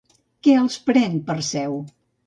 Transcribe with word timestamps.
Què 0.47 0.55
els 0.61 0.79
pren 0.89 1.21
Perseu? 1.31 1.81